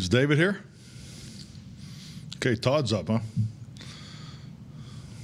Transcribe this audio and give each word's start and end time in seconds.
Is 0.00 0.08
David 0.08 0.38
here? 0.38 0.62
Okay, 2.36 2.56
Todd's 2.56 2.90
up, 2.90 3.08
huh? 3.08 3.18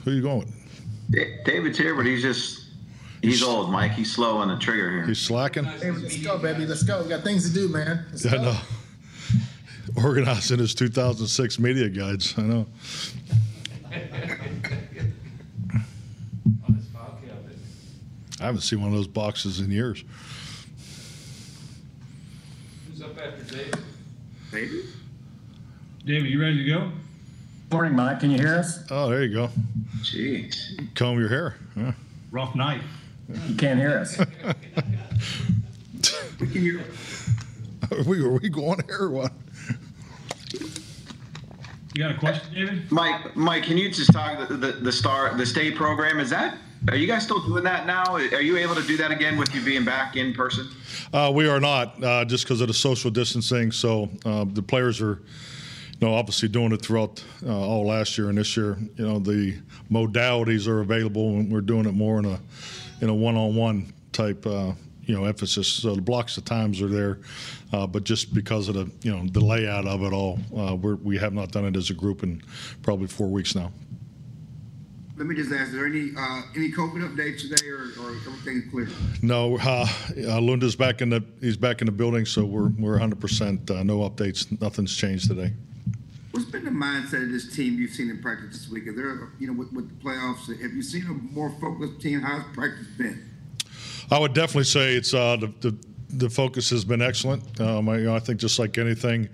Who 0.05 0.11
are 0.11 0.13
you 0.13 0.21
going 0.21 0.41
with? 0.41 1.45
David's 1.47 1.79
here, 1.79 1.95
but 1.95 2.05
he's 2.05 2.21
just 2.21 2.67
he's 3.23 3.43
old, 3.43 3.71
Mike. 3.71 3.93
He's 3.93 4.13
slow 4.13 4.37
on 4.37 4.49
the 4.49 4.59
trigger 4.59 4.91
here. 4.91 5.07
He's 5.07 5.19
slacking? 5.19 5.65
Hey, 5.65 5.93
let's 5.93 6.23
go, 6.23 6.37
baby. 6.37 6.67
Let's 6.67 6.83
go. 6.83 7.03
We 7.03 7.09
got 7.09 7.25
things 7.25 7.49
to 7.49 7.55
do, 7.55 7.71
man. 7.71 8.05
Let's 8.11 8.27
I 8.27 8.33
go. 8.37 8.43
know. 8.43 8.59
Organizing 10.05 10.59
his 10.59 10.75
2006 10.75 11.59
media 11.59 11.89
guides. 11.89 12.35
I 12.37 12.43
know. 12.43 12.67
I 18.39 18.45
haven't 18.45 18.61
seen 18.61 18.83
one 18.83 18.91
of 18.91 18.95
those 18.95 19.09
boxes 19.09 19.59
in 19.61 19.71
years. 19.71 20.05
Who's 22.91 23.01
up 23.01 23.17
after 23.19 23.57
David? 23.57 23.79
David? 24.53 24.85
David, 26.05 26.31
you 26.31 26.41
ready 26.41 26.65
to 26.65 26.71
go? 26.71 26.93
Morning, 27.73 27.97
Mike. 27.97 28.21
Can 28.21 28.31
you 28.31 28.39
hear 28.39 28.55
us? 28.55 28.85
Oh, 28.91 29.11
there 29.11 29.25
you 29.25 29.35
go. 29.35 29.51
Jeez. 29.99 30.95
Comb 30.95 31.19
your 31.19 31.29
hair. 31.29 31.57
Huh? 31.75 31.93
Rough 32.31 32.55
night. 32.55 32.81
You 33.49 33.57
can't 33.57 33.79
hear 33.79 33.99
us. 33.99 34.19
We 36.39 36.47
can 36.47 36.61
hear. 36.61 36.85
Are 37.91 38.03
we, 38.07 38.23
are 38.23 38.33
we 38.33 38.49
going 38.49 38.81
here 38.87 39.03
or 39.03 39.11
what? 39.11 39.33
You 41.95 42.03
got 42.03 42.11
a 42.13 42.19
question, 42.19 42.55
David? 42.55 42.93
Mike, 42.93 43.35
Mike, 43.35 43.65
can 43.65 43.79
you 43.79 43.91
just 43.91 44.13
talk 44.13 44.49
the, 44.49 44.55
the 44.55 44.73
the 44.73 44.93
star 44.93 45.35
the 45.35 45.47
state 45.47 45.77
program? 45.77 46.21
Is 46.21 46.29
that 46.31 46.59
are 46.89 46.97
you 46.97 47.07
guys 47.07 47.25
still 47.25 47.41
doing 47.41 47.65
that 47.65 47.87
now? 47.87 48.05
Are 48.15 48.41
you 48.41 48.57
able 48.57 48.75
to 48.75 48.83
do 48.83 48.97
that 48.99 49.11
again 49.11 49.37
with 49.37 49.55
you 49.55 49.61
being 49.65 49.85
back 49.85 50.17
in 50.17 50.33
person? 50.33 50.69
Uh, 51.13 51.33
we 51.35 51.49
are 51.49 51.61
not, 51.61 52.03
uh, 52.03 52.25
just 52.25 52.45
because 52.45 52.61
of 52.61 52.69
the 52.69 52.75
social 52.75 53.11
distancing. 53.11 53.73
So 53.73 54.09
uh, 54.25 54.45
the 54.49 54.63
players 54.63 55.01
are, 55.01 55.23
you 55.99 56.07
know, 56.07 56.15
obviously 56.15 56.49
doing 56.49 56.73
it 56.73 56.83
throughout 56.83 57.25
uh, 57.45 57.57
all 57.57 57.87
last 57.87 58.17
year 58.17 58.29
and 58.29 58.39
this 58.39 58.57
year. 58.57 58.79
You 58.97 59.07
know, 59.07 59.19
the 59.19 59.59
modalities 59.91 60.69
are 60.69 60.81
available, 60.81 61.31
and 61.31 61.51
we're 61.51 61.61
doing 61.61 61.87
it 61.87 61.93
more 61.93 62.19
in 62.19 62.25
a 62.27 62.39
in 63.01 63.09
a 63.09 63.15
one-on-one 63.15 63.93
type, 64.13 64.47
uh, 64.47 64.73
you 65.03 65.15
know, 65.15 65.25
emphasis. 65.25 65.69
So 65.69 65.95
the 65.95 66.01
blocks 66.01 66.39
of 66.39 66.45
times 66.45 66.81
are 66.81 66.89
there, 66.89 67.19
uh, 67.73 67.87
but 67.87 68.05
just 68.05 68.33
because 68.33 68.69
of 68.69 68.75
the 68.75 68.91
you 69.03 69.11
know 69.11 69.27
the 69.27 69.41
layout 69.41 69.87
of 69.87 70.03
it 70.03 70.13
all, 70.13 70.39
we 71.03 71.19
have 71.19 71.33
not 71.33 71.51
done 71.51 71.65
it 71.65 71.77
as 71.77 71.91
a 71.91 71.95
group 71.95 72.23
in 72.23 72.43
probably 72.83 73.07
four 73.09 73.29
weeks 73.29 73.55
now. 73.55 73.73
Let 75.17 75.27
me 75.27 75.35
just 75.35 75.51
ask, 75.51 75.69
is 75.69 75.73
there 75.73 75.87
any, 75.87 76.11
uh, 76.15 76.43
any 76.55 76.71
COVID 76.71 77.01
updates 77.09 77.41
today 77.41 77.69
or, 77.69 77.85
or 78.03 78.11
everything 78.27 78.69
clear? 78.71 78.87
No, 79.23 79.57
uh, 79.57 79.61
uh, 79.61 79.87
Lunda's 80.41 80.77
back 80.77 81.01
in 81.01 81.09
the 81.09 81.25
he's 81.41 81.57
back 81.57 81.81
in 81.81 81.87
the 81.87 81.93
building, 81.93 82.27
so 82.27 82.45
we're 82.45 82.69
we're 82.79 82.93
100 82.93 83.19
percent 83.19 83.71
uh, 83.71 83.83
no 83.83 84.01
updates. 84.01 84.61
Nothing's 84.61 84.95
changed 84.95 85.29
today. 85.29 85.53
What's 86.33 86.45
been 86.51 86.65
the 86.65 86.71
mindset 86.71 87.25
of 87.25 87.31
this 87.31 87.57
team 87.57 87.79
you've 87.79 87.93
seen 87.93 88.11
in 88.11 88.21
practice 88.21 88.59
this 88.59 88.69
week? 88.71 88.87
Is 88.87 88.95
there, 88.95 89.31
you 89.39 89.47
know, 89.47 89.55
with, 89.55 89.73
with 89.73 89.89
the 89.89 90.05
playoffs, 90.05 90.49
have 90.61 90.75
you 90.75 90.83
seen 90.83 91.07
a 91.07 91.15
more 91.33 91.49
focused 91.63 91.99
team? 92.03 92.21
How's 92.21 92.45
practice 92.53 92.87
been? 92.99 93.31
I 94.11 94.19
would 94.19 94.35
definitely 94.35 94.65
say 94.65 94.97
it's 94.97 95.15
uh, 95.15 95.37
the, 95.37 95.47
the 95.61 95.79
the 96.11 96.29
focus 96.29 96.69
has 96.71 96.85
been 96.85 97.01
excellent. 97.01 97.59
Um, 97.59 97.89
I, 97.89 97.97
you 97.99 98.05
know, 98.05 98.15
I 98.15 98.19
think 98.19 98.39
just 98.39 98.59
like 98.59 98.77
anything, 98.77 99.31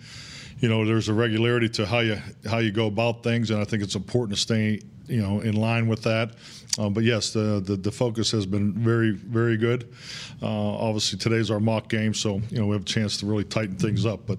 you 0.63 0.69
know, 0.69 0.87
there's 0.87 1.09
a 1.09 1.13
regularity 1.13 1.69
to 1.71 1.85
how 1.85 1.99
you 1.99 2.17
how 2.49 2.59
you 2.59 2.71
go 2.71 2.87
about 2.87 3.25
things, 3.25 3.51
and 3.51 3.61
I 3.61 3.65
think 3.65 3.83
it's 3.83 3.97
important 3.97 4.39
to 4.39 4.41
stay 4.41 4.81
you 5.09 5.21
know 5.21 5.41
in 5.41 5.57
line 5.57 5.89
with 5.89 6.05
that. 6.05 6.37
Um, 6.79 6.95
but 6.95 7.03
yes, 7.03 7.33
the, 7.33 7.61
the 7.61 7.75
the 7.75 7.91
focus 7.91 8.31
has 8.31 8.47
been 8.47 8.73
very 8.73 9.11
very 9.11 9.57
good. 9.57 9.93
Uh, 10.41 10.47
obviously, 10.47 11.19
today's 11.19 11.51
our 11.51 11.59
mock 11.59 11.89
game, 11.89 12.15
so 12.15 12.41
you 12.49 12.59
know 12.59 12.67
we 12.67 12.75
have 12.75 12.83
a 12.83 12.87
chance 12.87 13.17
to 13.19 13.27
really 13.27 13.43
tighten 13.43 13.77
things 13.77 14.07
up. 14.07 14.21
But 14.25 14.39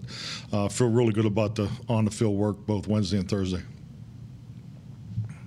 uh, 0.54 0.70
feel 0.70 0.90
really 0.90 1.12
good 1.12 1.26
about 1.26 1.56
the 1.56 1.70
on 1.90 2.06
the 2.06 2.12
field 2.12 2.38
work 2.38 2.66
both 2.66 2.88
Wednesday 2.88 3.18
and 3.18 3.30
Thursday. 3.30 3.62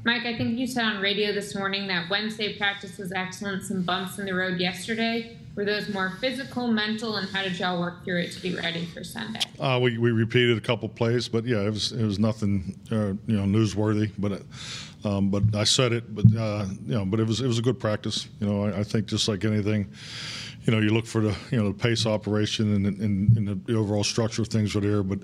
Mike, 0.04 0.26
I 0.26 0.36
think 0.36 0.58
you 0.58 0.66
said 0.66 0.84
on 0.84 1.00
radio 1.00 1.32
this 1.32 1.54
morning 1.54 1.88
that 1.88 2.10
Wednesday 2.10 2.56
practice 2.56 2.98
was 2.98 3.12
excellent, 3.12 3.64
some 3.64 3.82
bumps 3.82 4.18
in 4.18 4.26
the 4.26 4.34
road 4.34 4.60
yesterday. 4.60 5.38
Were 5.56 5.64
those 5.64 5.88
more 5.88 6.12
physical, 6.20 6.68
mental, 6.68 7.16
and 7.16 7.26
how 7.30 7.42
did 7.42 7.58
y'all 7.58 7.80
work 7.80 8.04
through 8.04 8.20
it 8.20 8.32
to 8.32 8.42
be 8.42 8.54
ready 8.54 8.84
for 8.84 9.02
Sunday? 9.02 9.40
Uh, 9.58 9.80
we, 9.82 9.96
we 9.96 10.12
repeated 10.12 10.58
a 10.58 10.60
couple 10.60 10.86
plays, 10.86 11.28
but 11.28 11.46
yeah, 11.46 11.62
it 11.62 11.70
was 11.70 11.92
it 11.92 12.04
was 12.04 12.18
nothing 12.18 12.78
uh, 12.92 13.14
you 13.26 13.40
know 13.40 13.44
newsworthy. 13.44 14.10
But 14.18 14.32
it, 14.32 14.42
um, 15.02 15.30
but 15.30 15.42
I 15.54 15.64
said 15.64 15.94
it, 15.94 16.14
but 16.14 16.26
uh, 16.36 16.66
you 16.84 16.94
know, 16.94 17.06
but 17.06 17.20
it 17.20 17.26
was 17.26 17.40
it 17.40 17.46
was 17.46 17.58
a 17.58 17.62
good 17.62 17.80
practice. 17.80 18.28
You 18.38 18.48
know, 18.48 18.64
I, 18.66 18.80
I 18.80 18.84
think 18.84 19.06
just 19.06 19.28
like 19.28 19.46
anything, 19.46 19.88
you 20.66 20.72
know, 20.72 20.80
you 20.80 20.90
look 20.90 21.06
for 21.06 21.20
the 21.20 21.36
you 21.50 21.58
know 21.58 21.68
the 21.68 21.78
pace 21.78 22.06
operation 22.06 22.74
and, 22.74 22.86
and, 22.86 23.36
and 23.36 23.66
the 23.66 23.76
overall 23.76 24.02
structure 24.02 24.42
of 24.42 24.48
things 24.48 24.74
are 24.74 24.80
there. 24.80 25.02
But 25.04 25.20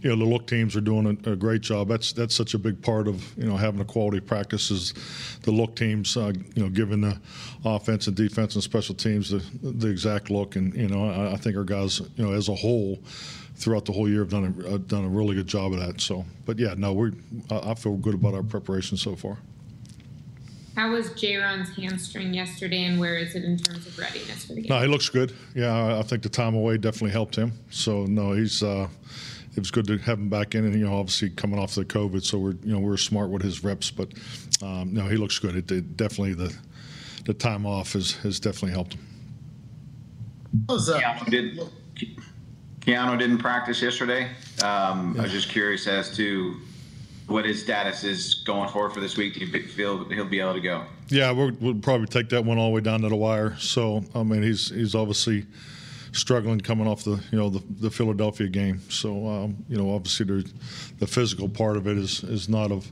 you 0.00 0.08
know, 0.08 0.16
the 0.16 0.24
look 0.24 0.46
teams 0.46 0.74
are 0.74 0.80
doing 0.80 1.18
a, 1.26 1.32
a 1.32 1.36
great 1.36 1.60
job. 1.60 1.88
That's 1.88 2.12
that's 2.12 2.34
such 2.34 2.54
a 2.54 2.58
big 2.58 2.80
part 2.82 3.06
of 3.06 3.36
you 3.36 3.46
know 3.46 3.56
having 3.56 3.80
a 3.80 3.84
quality 3.84 4.20
practice 4.20 4.70
is 4.70 4.94
the 5.42 5.50
look 5.50 5.76
teams. 5.76 6.16
Uh, 6.16 6.32
you 6.54 6.62
know, 6.62 6.70
giving 6.70 7.02
the 7.02 7.20
offense 7.64 8.06
and 8.06 8.16
defense 8.16 8.54
and 8.54 8.64
special 8.64 8.94
teams 8.94 9.30
the 9.30 9.44
the 9.62 9.88
exact 9.88 10.30
look. 10.30 10.56
And 10.56 10.74
you 10.74 10.88
know, 10.88 11.10
I, 11.10 11.34
I 11.34 11.36
think 11.36 11.56
our 11.56 11.64
guys, 11.64 12.00
you 12.16 12.24
know, 12.24 12.32
as 12.32 12.48
a 12.48 12.54
whole 12.54 12.98
throughout 13.56 13.84
the 13.84 13.92
whole 13.92 14.08
year 14.08 14.20
have 14.20 14.30
done 14.30 14.62
a, 14.64 14.74
uh, 14.74 14.78
done 14.78 15.04
a 15.04 15.08
really 15.08 15.34
good 15.34 15.46
job 15.46 15.72
of 15.72 15.80
that. 15.80 16.00
So, 16.00 16.24
but 16.46 16.58
yeah, 16.58 16.74
no, 16.76 16.94
we 16.94 17.12
I 17.50 17.72
I 17.72 17.74
feel 17.74 17.96
good 17.96 18.14
about 18.14 18.32
our 18.32 18.42
preparation 18.42 18.96
so 18.96 19.14
far. 19.14 19.36
How 20.76 20.90
was 20.90 21.08
Jayron's 21.10 21.74
hamstring 21.74 22.34
yesterday, 22.34 22.84
and 22.84 23.00
where 23.00 23.16
is 23.16 23.34
it 23.34 23.44
in 23.44 23.56
terms 23.56 23.86
of 23.86 23.98
readiness 23.98 24.44
for 24.44 24.52
the 24.52 24.60
game? 24.60 24.68
No, 24.68 24.80
he 24.82 24.86
looks 24.86 25.08
good. 25.08 25.32
Yeah, 25.54 25.72
I- 25.74 25.98
I 26.00 26.02
think 26.02 26.22
the 26.22 26.28
time 26.28 26.54
away 26.54 26.76
definitely 26.76 27.12
helped 27.12 27.34
him. 27.34 27.52
So 27.70 28.04
no, 28.04 28.32
he's. 28.32 28.62
Uh, 28.62 28.86
it 29.54 29.60
was 29.60 29.70
good 29.70 29.86
to 29.86 29.96
have 29.96 30.18
him 30.18 30.28
back 30.28 30.54
in, 30.54 30.66
and 30.66 30.74
you 30.78 30.84
know, 30.84 30.94
obviously 30.98 31.30
coming 31.30 31.58
off 31.58 31.74
the 31.74 31.84
COVID, 31.86 32.22
so 32.22 32.38
we're 32.38 32.56
you 32.62 32.74
know 32.74 32.78
we're 32.78 32.98
smart 32.98 33.30
with 33.30 33.40
his 33.40 33.64
reps, 33.64 33.90
but 33.90 34.12
um, 34.62 34.92
no, 34.92 35.08
he 35.08 35.16
looks 35.16 35.38
good. 35.38 35.56
It, 35.56 35.72
it 35.72 35.96
definitely 35.96 36.34
the 36.34 36.54
the 37.24 37.32
time 37.32 37.64
off 37.64 37.94
has 37.94 38.12
has 38.16 38.38
definitely 38.38 38.72
helped 38.72 38.94
him. 38.94 39.06
How's, 40.68 40.90
uh, 40.90 41.00
Keanu 41.00 41.30
did. 41.30 41.60
Keanu 42.80 43.18
didn't 43.18 43.38
practice 43.38 43.80
yesterday. 43.80 44.24
Um, 44.62 45.16
I 45.18 45.22
was 45.22 45.32
just 45.32 45.48
curious 45.48 45.86
as 45.86 46.14
to 46.18 46.56
what 47.26 47.44
his 47.44 47.60
status 47.60 48.04
is 48.04 48.34
going 48.34 48.68
forward 48.68 48.92
for 48.92 49.00
this 49.00 49.16
week. 49.16 49.34
Do 49.34 49.40
you 49.40 49.62
feel 49.68 50.04
he'll 50.08 50.24
be 50.24 50.40
able 50.40 50.54
to 50.54 50.60
go? 50.60 50.84
Yeah, 51.08 51.30
we'll, 51.32 51.52
we'll 51.60 51.74
probably 51.74 52.06
take 52.06 52.28
that 52.30 52.44
one 52.44 52.58
all 52.58 52.68
the 52.68 52.74
way 52.74 52.80
down 52.80 53.00
to 53.02 53.08
the 53.08 53.16
wire. 53.16 53.56
So 53.58 54.04
I 54.14 54.22
mean, 54.22 54.42
he's 54.42 54.70
he's 54.70 54.94
obviously 54.94 55.46
struggling 56.12 56.60
coming 56.60 56.86
off 56.86 57.04
the 57.04 57.22
you 57.30 57.38
know 57.38 57.50
the, 57.50 57.62
the 57.80 57.90
Philadelphia 57.90 58.48
game. 58.48 58.80
So 58.88 59.26
um, 59.26 59.56
you 59.68 59.76
know, 59.76 59.94
obviously 59.94 60.26
there's, 60.26 60.52
the 60.98 61.06
physical 61.06 61.48
part 61.48 61.76
of 61.76 61.86
it 61.86 61.98
is 61.98 62.22
is 62.24 62.48
not 62.48 62.70
of 62.70 62.90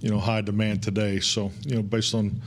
you 0.00 0.10
know 0.10 0.18
high 0.18 0.40
demand 0.40 0.82
today. 0.82 1.20
So 1.20 1.50
you 1.62 1.76
know, 1.76 1.82
based 1.82 2.14
on 2.14 2.40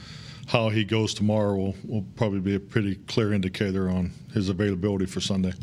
how 0.47 0.69
he 0.69 0.84
goes 0.84 1.13
tomorrow, 1.13 1.56
will 1.56 1.75
will 1.85 2.06
probably 2.16 2.40
be 2.40 2.56
a 2.56 2.59
pretty 2.59 2.95
clear 2.95 3.34
indicator 3.34 3.90
on 3.90 4.12
his 4.34 4.50
availability 4.50 5.06
for 5.06 5.19
Sunday. 5.19 5.53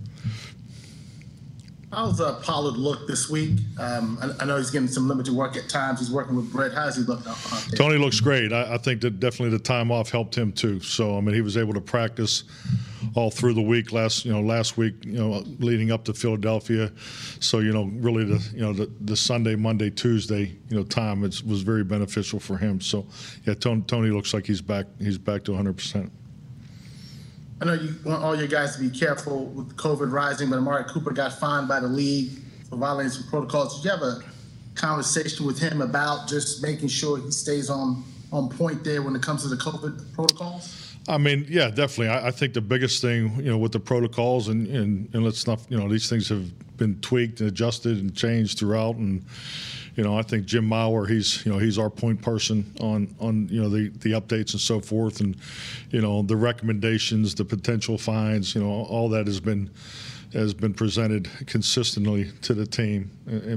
How's 1.92 2.20
uh, 2.20 2.34
Pollard 2.40 2.76
look 2.76 3.06
this 3.06 3.28
week? 3.28 3.58
Um, 3.78 4.18
I, 4.20 4.42
I 4.42 4.46
know 4.46 4.56
he's 4.56 4.70
getting 4.70 4.88
some 4.88 5.08
limited 5.08 5.34
work 5.34 5.56
at 5.56 5.68
times. 5.68 6.00
He's 6.00 6.10
working 6.10 6.34
with 6.34 6.50
Brett. 6.50 6.72
How's 6.72 6.96
he 6.96 7.02
looked? 7.02 7.26
Tony 7.76 7.98
looks 7.98 8.20
great. 8.20 8.52
I, 8.52 8.74
I 8.74 8.78
think 8.78 9.02
that 9.02 9.20
definitely 9.20 9.56
the 9.56 9.62
time 9.62 9.92
off 9.92 10.10
helped 10.10 10.34
him 10.36 10.52
too. 10.52 10.80
So 10.80 11.16
I 11.16 11.20
mean, 11.20 11.34
he 11.34 11.42
was 11.42 11.56
able 11.56 11.74
to 11.74 11.80
practice 11.80 12.44
all 13.14 13.30
through 13.30 13.52
the 13.52 13.62
week 13.62 13.90
last 13.90 14.24
you 14.24 14.32
know 14.32 14.40
last 14.40 14.76
week 14.76 14.94
you 15.04 15.18
know 15.18 15.42
leading 15.58 15.90
up 15.90 16.04
to 16.04 16.14
Philadelphia. 16.14 16.90
So 17.40 17.58
you 17.58 17.72
know 17.72 17.84
really 17.84 18.24
the 18.24 18.42
you 18.54 18.62
know 18.62 18.72
the, 18.72 18.90
the 19.00 19.16
Sunday, 19.16 19.54
Monday, 19.54 19.90
Tuesday 19.90 20.56
you 20.68 20.76
know 20.76 20.84
time 20.84 21.20
was 21.20 21.40
very 21.40 21.84
beneficial 21.84 22.40
for 22.40 22.56
him. 22.56 22.80
So 22.80 23.06
yeah, 23.44 23.54
Tony, 23.54 23.82
Tony 23.82 24.10
looks 24.10 24.32
like 24.32 24.46
he's 24.46 24.62
back. 24.62 24.86
He's 24.98 25.18
back 25.18 25.44
to 25.44 25.52
100 25.52 25.76
percent. 25.76 26.12
I 27.62 27.64
know 27.64 27.74
you 27.74 27.94
want 28.04 28.24
all 28.24 28.34
your 28.34 28.48
guys 28.48 28.74
to 28.74 28.82
be 28.82 28.90
careful 28.90 29.44
with 29.46 29.76
COVID 29.76 30.10
rising, 30.10 30.50
but 30.50 30.56
Amari 30.56 30.82
Cooper 30.82 31.12
got 31.12 31.32
fined 31.38 31.68
by 31.68 31.78
the 31.78 31.86
league 31.86 32.32
for 32.68 32.74
violating 32.74 33.12
some 33.12 33.28
protocols. 33.28 33.76
Did 33.76 33.84
you 33.84 33.90
have 33.92 34.02
a 34.02 34.20
conversation 34.74 35.46
with 35.46 35.60
him 35.60 35.80
about 35.80 36.26
just 36.26 36.60
making 36.60 36.88
sure 36.88 37.18
he 37.18 37.30
stays 37.30 37.70
on 37.70 38.02
on 38.32 38.48
point 38.48 38.82
there 38.82 39.00
when 39.00 39.14
it 39.14 39.22
comes 39.22 39.42
to 39.42 39.48
the 39.48 39.54
COVID 39.54 40.12
protocols? 40.12 40.96
I 41.06 41.18
mean, 41.18 41.46
yeah, 41.48 41.68
definitely. 41.68 42.08
I, 42.08 42.28
I 42.28 42.30
think 42.32 42.52
the 42.52 42.60
biggest 42.60 43.00
thing, 43.00 43.36
you 43.36 43.50
know, 43.50 43.58
with 43.58 43.70
the 43.70 43.80
protocols 43.80 44.48
and, 44.48 44.66
and, 44.66 45.14
and 45.14 45.24
let's 45.24 45.46
not, 45.46 45.60
you 45.68 45.78
know, 45.78 45.88
these 45.88 46.08
things 46.08 46.28
have 46.30 46.76
been 46.78 47.00
tweaked 47.00 47.38
and 47.38 47.48
adjusted 47.48 47.98
and 47.98 48.12
changed 48.16 48.58
throughout. 48.58 48.96
And, 48.96 49.24
you 49.96 50.02
know, 50.02 50.16
I 50.18 50.22
think 50.22 50.46
Jim 50.46 50.64
Maurer, 50.64 51.06
he's, 51.06 51.44
you 51.44 51.52
know, 51.52 51.58
he's 51.58 51.78
our 51.78 51.90
point 51.90 52.22
person 52.22 52.72
on, 52.80 53.14
on, 53.20 53.48
you 53.48 53.60
know, 53.60 53.68
the, 53.68 53.88
the 53.88 54.12
updates 54.12 54.52
and 54.52 54.60
so 54.60 54.80
forth. 54.80 55.20
And, 55.20 55.36
you 55.90 56.00
know, 56.00 56.22
the 56.22 56.36
recommendations, 56.36 57.34
the 57.34 57.44
potential 57.44 57.98
fines, 57.98 58.54
you 58.54 58.62
know, 58.62 58.70
all 58.70 59.08
that 59.10 59.26
has 59.26 59.40
been, 59.40 59.70
has 60.32 60.54
been 60.54 60.74
presented 60.74 61.28
consistently 61.46 62.30
to 62.42 62.54
the 62.54 62.66
team. 62.66 63.10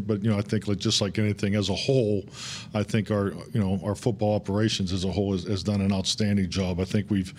But 0.05 0.23
you 0.23 0.29
know, 0.29 0.37
I 0.37 0.41
think 0.41 0.65
just 0.77 1.01
like 1.01 1.17
anything 1.17 1.55
as 1.55 1.69
a 1.69 1.75
whole, 1.75 2.25
I 2.73 2.83
think 2.83 3.11
our 3.11 3.33
you 3.53 3.59
know 3.59 3.79
our 3.83 3.95
football 3.95 4.35
operations 4.35 4.93
as 4.93 5.03
a 5.03 5.11
whole 5.11 5.31
has, 5.31 5.43
has 5.43 5.63
done 5.63 5.81
an 5.81 5.91
outstanding 5.91 6.49
job. 6.49 6.79
I 6.79 6.85
think 6.85 7.09
we've 7.09 7.33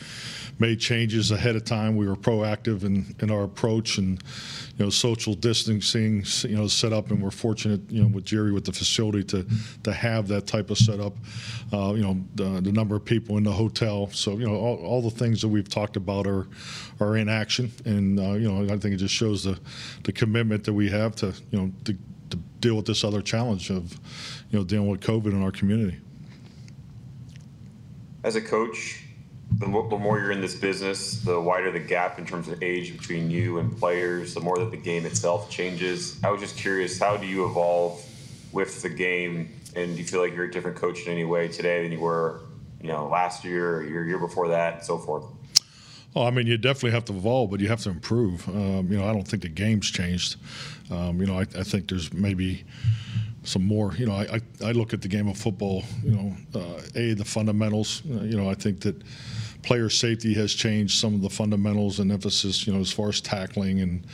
made 0.59 0.81
changes 0.81 1.31
ahead 1.31 1.57
of 1.57 1.65
time. 1.65 1.97
We 1.97 2.09
were 2.09 2.17
proactive 2.17 2.85
in, 2.85 3.15
in 3.21 3.31
our 3.31 3.45
approach, 3.45 3.99
and 3.99 4.23
you 4.77 4.85
know, 4.85 4.91
social 4.91 5.35
distancing, 5.35 6.25
you 6.43 6.57
know, 6.57 6.67
set 6.67 6.93
up, 6.93 7.11
and 7.11 7.23
we're 7.23 7.31
fortunate, 7.31 7.81
you 7.91 8.03
know, 8.03 8.09
with 8.09 8.25
Jerry 8.25 8.53
with 8.53 8.65
the 8.65 8.73
facility 8.73 9.25
to 9.25 9.47
to 9.85 9.93
have 9.93 10.29
that 10.29 10.47
type 10.47 10.71
of 10.71 10.79
setup. 10.79 11.15
Uh, 11.73 11.95
you 11.95 12.03
know, 12.03 12.23
the, 12.35 12.61
the 12.61 12.73
number 12.73 12.97
of 12.97 13.05
people 13.05 13.39
in 13.39 13.45
the 13.45 13.53
hotel. 13.53 14.09
So 14.13 14.33
you 14.33 14.47
know, 14.47 14.55
all, 14.55 14.77
all 14.77 15.03
the 15.03 15.11
things 15.11 15.41
that 15.43 15.49
we've 15.49 15.69
talked 15.69 15.97
about 15.97 16.27
are 16.27 16.47
are 17.01 17.17
in 17.17 17.29
action, 17.29 17.73
and 17.85 18.19
uh, 18.19 18.33
you 18.33 18.51
know, 18.51 18.65
I 18.73 18.79
think 18.79 18.95
it 18.95 18.99
just 18.99 19.15
shows 19.15 19.26
the 19.35 19.59
the 20.05 20.13
commitment 20.13 20.65
that 20.65 20.73
we 20.73 20.91
have 20.91 21.17
to 21.17 21.35
you 21.51 21.59
know 21.59 21.73
to, 21.85 21.97
to 22.31 22.37
deal 22.61 22.75
with 22.75 22.87
this 22.87 23.05
other 23.05 23.23
challenge 23.23 23.71
of 23.71 23.93
you 24.51 24.59
know 24.59 24.65
dealing 24.65 24.89
with 24.89 25.01
COVID 25.01 25.33
in 25.33 25.43
our 25.43 25.53
community. 25.53 25.99
As 28.25 28.35
a 28.35 28.41
coach, 28.41 29.07
the 29.59 29.67
more, 29.67 29.89
the 29.89 29.97
more 29.97 30.19
you're 30.19 30.33
in 30.33 30.41
this 30.41 30.55
business, 30.55 31.21
the 31.21 31.41
wider 31.41 31.71
the 31.71 31.79
gap 31.79 32.19
in 32.19 32.27
terms 32.27 32.49
of 32.49 32.63
age 32.63 32.97
between 32.97 33.31
you 33.31 33.59
and 33.59 33.77
players, 33.79 34.35
the 34.35 34.41
more 34.41 34.59
that 34.59 34.71
the 34.71 34.77
game 34.77 35.07
itself 35.07 35.49
changes. 35.49 36.23
I 36.25 36.31
was 36.31 36.41
just 36.41 36.57
curious, 36.57 36.99
how 36.99 37.17
do 37.17 37.27
you 37.27 37.47
evolve 37.47 38.05
with 38.53 38.83
the 38.83 38.89
game? 38.89 39.51
And 39.77 39.95
do 39.95 40.03
you 40.03 40.07
feel 40.07 40.21
like 40.21 40.35
you're 40.35 40.47
a 40.47 40.51
different 40.51 40.77
coach 40.77 41.07
in 41.07 41.13
any 41.13 41.25
way 41.25 41.49
today 41.49 41.83
than 41.83 41.93
you 41.93 42.01
were, 42.01 42.41
you 42.83 42.89
know, 42.89 43.09
last 43.09 43.45
year 43.45 43.77
or 43.77 43.83
your 43.85 44.05
year 44.07 44.19
before 44.19 44.49
that, 44.49 44.75
and 44.75 44.83
so 44.83 44.99
forth? 44.99 45.25
Oh, 46.17 46.25
I 46.25 46.31
mean, 46.31 46.47
you 46.47 46.57
definitely 46.57 46.93
have 46.93 47.05
to 47.05 47.13
evolve, 47.13 47.51
but 47.51 47.61
you 47.61 47.69
have 47.69 47.83
to 47.83 47.91
improve. 47.91 48.49
Um, 48.49 48.91
you 48.91 48.97
know, 48.97 49.07
I 49.07 49.13
don't 49.13 49.29
think 49.29 49.43
the 49.43 49.51
game's 49.51 49.91
changed. 49.91 50.37
Um, 50.91 51.21
you 51.21 51.27
know, 51.27 51.39
I, 51.39 51.43
I 51.43 51.63
think 51.63 51.91
there's 51.91 52.11
maybe 52.11 52.65
some 53.45 53.67
more. 53.67 53.93
You 53.97 54.07
know, 54.07 54.15
I, 54.15 54.37
I, 54.37 54.69
I 54.69 54.73
look 54.73 54.95
at 54.95 55.03
the 55.03 55.09
game 55.09 55.29
of 55.29 55.37
football. 55.37 55.83
You 56.03 56.13
know, 56.13 56.37
uh, 56.55 56.81
a 56.95 57.13
the 57.13 57.25
fundamentals. 57.25 58.01
Uh, 58.11 58.23
you 58.23 58.35
know, 58.35 58.49
I 58.49 58.55
think 58.55 58.81
that 58.81 58.97
player 59.63 59.91
safety 59.91 60.33
has 60.33 60.55
changed 60.55 60.99
some 60.99 61.15
of 61.15 61.21
the 61.21 61.29
fundamentals 61.29 62.01
and 62.01 62.11
emphasis. 62.11 62.67
You 62.67 62.73
know, 62.73 62.81
as 62.81 62.91
far 62.91 63.11
as 63.11 63.21
tackling 63.21 63.83
and 63.83 64.07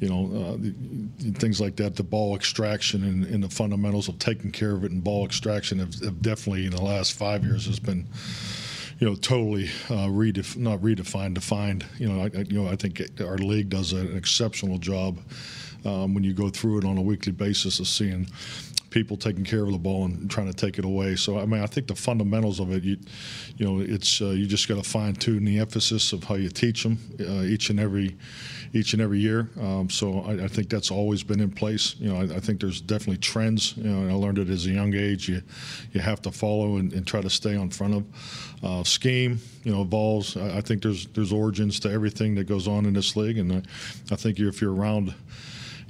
you 0.00 0.08
know 0.08 0.56
uh, 0.56 1.32
things 1.38 1.60
like 1.60 1.76
that. 1.76 1.94
The 1.94 2.02
ball 2.02 2.34
extraction 2.34 3.04
and, 3.04 3.24
and, 3.26 3.44
the 3.44 3.48
fundamentals 3.48 4.08
of 4.08 4.18
taking 4.18 4.50
care 4.50 4.72
of 4.72 4.82
it 4.84 4.90
and 4.90 5.04
ball 5.04 5.24
extraction 5.24 5.78
have, 5.78 5.94
have 6.00 6.20
definitely 6.20 6.66
in 6.66 6.72
the 6.72 6.82
last 6.82 7.12
five 7.12 7.44
years 7.44 7.66
has 7.66 7.78
been 7.78 8.08
you 8.98 9.08
know, 9.08 9.14
totally 9.16 9.64
uh, 9.88 10.08
redef- 10.08 10.56
not 10.56 10.80
redefined, 10.80 11.34
defined. 11.34 11.84
You 11.98 12.08
know, 12.08 12.22
I, 12.22 12.38
you 12.42 12.62
know, 12.62 12.68
I 12.68 12.76
think 12.76 13.02
our 13.20 13.38
league 13.38 13.68
does 13.68 13.92
an 13.92 14.16
exceptional 14.16 14.78
job 14.78 15.18
um, 15.84 16.14
when 16.14 16.24
you 16.24 16.32
go 16.32 16.48
through 16.48 16.78
it 16.78 16.84
on 16.84 16.96
a 16.96 17.02
weekly 17.02 17.32
basis 17.32 17.80
of 17.80 17.86
seeing 17.86 18.28
people 18.94 19.16
taking 19.16 19.42
care 19.42 19.64
of 19.64 19.72
the 19.72 19.78
ball 19.78 20.04
and 20.04 20.30
trying 20.30 20.46
to 20.46 20.54
take 20.54 20.78
it 20.78 20.84
away. 20.84 21.16
So 21.16 21.36
I 21.40 21.46
mean, 21.46 21.60
I 21.60 21.66
think 21.66 21.88
the 21.88 21.96
fundamentals 21.96 22.60
of 22.60 22.70
it, 22.70 22.84
you, 22.84 22.96
you 23.56 23.66
know, 23.66 23.80
it's 23.80 24.22
uh, 24.22 24.26
you 24.26 24.46
just 24.46 24.68
got 24.68 24.76
to 24.76 24.88
fine 24.88 25.14
tune 25.14 25.44
the 25.44 25.58
emphasis 25.58 26.12
of 26.12 26.22
how 26.22 26.36
you 26.36 26.48
teach 26.48 26.84
them 26.84 26.98
uh, 27.18 27.42
each 27.42 27.70
and 27.70 27.80
every 27.80 28.16
each 28.72 28.92
and 28.92 29.02
every 29.02 29.18
year. 29.18 29.50
Um, 29.60 29.90
so 29.90 30.20
I, 30.20 30.44
I, 30.44 30.48
think 30.48 30.68
that's 30.68 30.92
always 30.92 31.24
been 31.24 31.40
in 31.40 31.50
place. 31.50 31.96
You 31.98 32.12
know, 32.12 32.20
I, 32.20 32.36
I, 32.36 32.40
think 32.40 32.60
there's 32.60 32.80
definitely 32.80 33.18
trends. 33.18 33.76
You 33.76 33.90
know, 33.90 34.14
I 34.14 34.16
learned 34.16 34.38
it 34.38 34.48
as 34.48 34.66
a 34.66 34.70
young 34.70 34.94
age. 34.94 35.28
You 35.28 35.42
you 35.92 36.00
have 36.00 36.22
to 36.22 36.30
follow 36.30 36.76
and, 36.76 36.92
and 36.92 37.04
try 37.04 37.20
to 37.20 37.30
stay 37.30 37.56
on 37.56 37.70
front 37.70 37.94
of. 37.94 38.04
Uh, 38.62 38.82
scheme, 38.82 39.38
you 39.64 39.72
know, 39.72 39.82
evolves. 39.82 40.38
I, 40.38 40.58
I, 40.58 40.60
think 40.62 40.82
there's 40.82 41.06
there's 41.08 41.32
origins 41.32 41.78
to 41.80 41.90
everything 41.90 42.34
that 42.36 42.44
goes 42.44 42.66
on 42.66 42.86
in 42.86 42.94
this 42.94 43.14
league, 43.14 43.36
and 43.36 43.52
I, 43.52 43.62
I 44.10 44.16
think 44.16 44.38
if 44.38 44.62
you're 44.62 44.72
around 44.72 45.12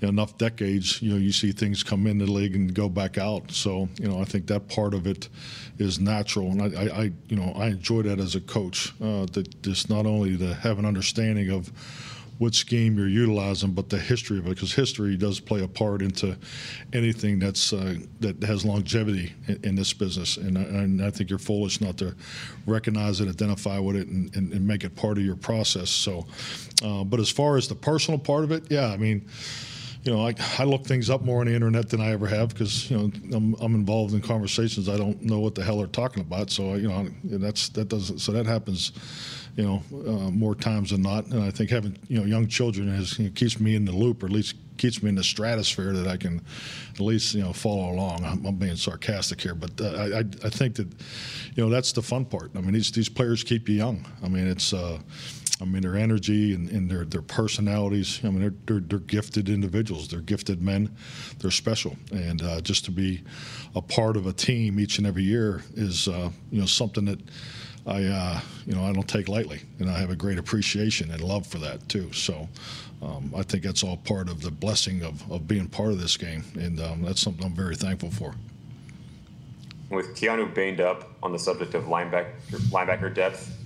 enough 0.04 0.38
decades, 0.38 1.00
you 1.02 1.10
know, 1.10 1.16
you 1.16 1.32
see 1.32 1.52
things 1.52 1.82
come 1.82 2.06
in 2.06 2.18
the 2.18 2.26
league 2.26 2.54
and 2.54 2.72
go 2.74 2.88
back 2.88 3.18
out. 3.18 3.50
So, 3.50 3.88
you 3.98 4.08
know, 4.08 4.20
I 4.20 4.24
think 4.24 4.46
that 4.48 4.68
part 4.68 4.94
of 4.94 5.06
it 5.06 5.28
is 5.78 5.98
natural, 5.98 6.50
and 6.50 6.62
I, 6.62 6.82
I, 6.82 7.02
you 7.28 7.36
know, 7.36 7.52
I 7.56 7.66
enjoy 7.66 8.02
that 8.02 8.20
as 8.20 8.34
a 8.34 8.40
coach. 8.40 8.92
Uh, 9.02 9.26
that 9.32 9.62
just 9.62 9.90
not 9.90 10.06
only 10.06 10.36
to 10.36 10.54
have 10.54 10.78
an 10.78 10.86
understanding 10.86 11.50
of 11.50 11.70
what 12.38 12.54
scheme 12.54 12.96
you're 12.98 13.08
utilizing, 13.08 13.72
but 13.72 13.88
the 13.88 13.98
history 13.98 14.38
of 14.38 14.46
it, 14.46 14.50
because 14.50 14.72
history 14.72 15.16
does 15.16 15.38
play 15.38 15.62
a 15.62 15.68
part 15.68 16.02
into 16.02 16.36
anything 16.92 17.38
that's 17.38 17.72
uh, 17.72 17.94
that 18.20 18.42
has 18.42 18.64
longevity 18.64 19.32
in, 19.46 19.60
in 19.62 19.74
this 19.74 19.92
business. 19.92 20.36
And 20.36 20.58
I, 20.58 20.62
and 20.62 21.04
I, 21.04 21.10
think 21.10 21.30
you're 21.30 21.38
foolish 21.38 21.80
not 21.80 21.96
to 21.98 22.14
recognize 22.66 23.20
it, 23.20 23.28
identify 23.28 23.78
with 23.78 23.96
it, 23.96 24.08
and, 24.08 24.34
and, 24.36 24.52
and 24.52 24.66
make 24.66 24.84
it 24.84 24.96
part 24.96 25.16
of 25.16 25.24
your 25.24 25.36
process. 25.36 25.90
So, 25.90 26.26
uh, 26.84 27.04
but 27.04 27.20
as 27.20 27.30
far 27.30 27.56
as 27.56 27.68
the 27.68 27.76
personal 27.76 28.18
part 28.18 28.42
of 28.44 28.50
it, 28.50 28.64
yeah, 28.68 28.88
I 28.88 28.96
mean 28.96 29.28
you 30.04 30.12
know, 30.12 30.26
I, 30.26 30.34
I 30.58 30.64
look 30.64 30.84
things 30.84 31.08
up 31.08 31.22
more 31.22 31.40
on 31.40 31.46
the 31.46 31.54
internet 31.54 31.88
than 31.88 32.00
I 32.00 32.10
ever 32.12 32.26
have 32.26 32.50
because 32.50 32.90
you 32.90 32.98
know 32.98 33.10
I'm, 33.32 33.54
I'm 33.54 33.74
involved 33.74 34.12
in 34.12 34.20
conversations 34.20 34.88
I 34.88 34.98
don't 34.98 35.22
know 35.22 35.40
what 35.40 35.54
the 35.54 35.64
hell 35.64 35.78
they're 35.78 35.86
talking 35.86 36.20
about. 36.20 36.50
So 36.50 36.74
you 36.74 36.88
know 36.88 37.08
that's 37.24 37.70
that 37.70 37.88
doesn't 37.88 38.18
so 38.18 38.30
that 38.32 38.44
happens, 38.44 38.92
you 39.56 39.64
know, 39.64 39.82
uh, 40.06 40.30
more 40.30 40.54
times 40.54 40.90
than 40.90 41.00
not. 41.00 41.26
And 41.26 41.42
I 41.42 41.50
think 41.50 41.70
having 41.70 41.96
you 42.08 42.18
know 42.18 42.26
young 42.26 42.48
children 42.48 42.88
is 42.90 43.18
you 43.18 43.26
know, 43.26 43.30
keeps 43.34 43.58
me 43.58 43.76
in 43.76 43.86
the 43.86 43.92
loop 43.92 44.22
or 44.22 44.26
at 44.26 44.32
least 44.32 44.56
keeps 44.76 45.02
me 45.02 45.08
in 45.08 45.14
the 45.14 45.24
stratosphere 45.24 45.92
that 45.94 46.06
I 46.06 46.18
can 46.18 46.42
at 46.92 47.00
least 47.00 47.34
you 47.34 47.42
know 47.42 47.54
follow 47.54 47.90
along. 47.90 48.26
I'm, 48.26 48.44
I'm 48.44 48.56
being 48.56 48.76
sarcastic 48.76 49.40
here, 49.40 49.54
but 49.54 49.70
uh, 49.80 50.18
I, 50.18 50.18
I 50.18 50.50
think 50.50 50.74
that 50.74 50.88
you 51.54 51.64
know 51.64 51.70
that's 51.70 51.92
the 51.92 52.02
fun 52.02 52.26
part. 52.26 52.50
I 52.54 52.60
mean 52.60 52.74
these 52.74 52.92
these 52.92 53.08
players 53.08 53.42
keep 53.42 53.70
you 53.70 53.76
young. 53.76 54.04
I 54.22 54.28
mean 54.28 54.46
it's. 54.46 54.74
Uh, 54.74 54.98
I 55.60 55.64
mean, 55.64 55.82
their 55.82 55.96
energy 55.96 56.54
and, 56.54 56.68
and 56.70 56.90
their, 56.90 57.04
their 57.04 57.22
personalities. 57.22 58.20
I 58.24 58.30
mean, 58.30 58.40
they're, 58.40 58.54
they're, 58.66 58.80
they're, 58.80 58.98
gifted 58.98 59.48
individuals. 59.48 60.08
They're 60.08 60.20
gifted 60.20 60.60
men. 60.60 60.94
They're 61.38 61.52
special. 61.52 61.96
And 62.10 62.42
uh, 62.42 62.60
just 62.60 62.84
to 62.86 62.90
be 62.90 63.22
a 63.76 63.80
part 63.80 64.16
of 64.16 64.26
a 64.26 64.32
team 64.32 64.80
each 64.80 64.98
and 64.98 65.06
every 65.06 65.22
year 65.22 65.62
is, 65.74 66.08
uh, 66.08 66.30
you 66.50 66.60
know, 66.60 66.66
something 66.66 67.04
that 67.04 67.20
I, 67.86 68.04
uh, 68.04 68.40
you 68.66 68.74
know, 68.74 68.82
I 68.84 68.92
don't 68.92 69.08
take 69.08 69.28
lightly. 69.28 69.60
And 69.78 69.88
I 69.88 69.98
have 69.98 70.10
a 70.10 70.16
great 70.16 70.38
appreciation 70.38 71.10
and 71.12 71.20
love 71.20 71.46
for 71.46 71.58
that 71.58 71.88
too. 71.88 72.12
So 72.12 72.48
um, 73.00 73.32
I 73.36 73.42
think 73.42 73.62
that's 73.62 73.84
all 73.84 73.98
part 73.98 74.28
of 74.28 74.40
the 74.40 74.50
blessing 74.50 75.02
of, 75.02 75.30
of 75.30 75.46
being 75.46 75.68
part 75.68 75.92
of 75.92 76.00
this 76.00 76.16
game. 76.16 76.42
And 76.54 76.80
um, 76.80 77.02
that's 77.02 77.20
something 77.20 77.44
I'm 77.44 77.54
very 77.54 77.76
thankful 77.76 78.10
for. 78.10 78.34
With 79.90 80.16
Keanu 80.16 80.52
banged 80.52 80.80
up 80.80 81.12
on 81.22 81.30
the 81.30 81.38
subject 81.38 81.74
of 81.74 81.84
linebacker, 81.84 82.32
linebacker 82.70 83.14
depth, 83.14 83.63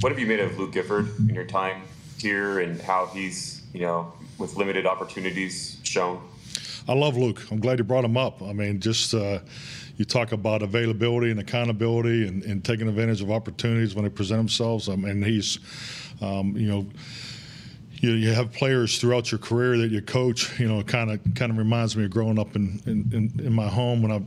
what 0.00 0.10
have 0.10 0.18
you 0.18 0.26
made 0.26 0.40
of 0.40 0.58
Luke 0.58 0.72
Gifford 0.72 1.08
in 1.18 1.34
your 1.34 1.44
time 1.44 1.82
here 2.18 2.60
and 2.60 2.80
how 2.80 3.06
he's, 3.06 3.62
you 3.74 3.80
know, 3.80 4.12
with 4.38 4.56
limited 4.56 4.86
opportunities 4.86 5.78
shown? 5.82 6.22
I 6.88 6.94
love 6.94 7.18
Luke. 7.18 7.42
I'm 7.50 7.60
glad 7.60 7.78
you 7.78 7.84
brought 7.84 8.04
him 8.04 8.16
up. 8.16 8.42
I 8.42 8.54
mean, 8.54 8.80
just 8.80 9.12
uh, 9.12 9.40
you 9.98 10.06
talk 10.06 10.32
about 10.32 10.62
availability 10.62 11.30
and 11.30 11.38
accountability 11.38 12.26
and, 12.26 12.42
and, 12.44 12.64
taking 12.64 12.88
advantage 12.88 13.20
of 13.20 13.30
opportunities 13.30 13.94
when 13.94 14.04
they 14.04 14.10
present 14.10 14.38
themselves. 14.38 14.88
I 14.88 14.96
mean, 14.96 15.22
he's, 15.22 15.58
um, 16.22 16.56
you 16.56 16.68
know, 16.68 16.86
you, 17.96 18.12
you 18.12 18.32
have 18.32 18.50
players 18.52 18.98
throughout 18.98 19.30
your 19.30 19.38
career 19.38 19.76
that 19.76 19.90
you 19.90 20.00
coach. 20.00 20.58
You 20.58 20.68
know, 20.68 20.82
kind 20.82 21.10
of 21.10 21.20
kind 21.34 21.52
of 21.52 21.58
reminds 21.58 21.94
me 21.94 22.06
of 22.06 22.10
growing 22.10 22.38
up 22.38 22.56
in, 22.56 22.80
in, 22.86 23.30
in 23.44 23.52
my 23.52 23.68
home 23.68 24.00
when 24.00 24.10
I 24.10 24.22